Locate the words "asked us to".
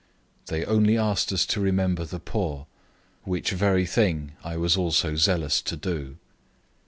0.97-1.59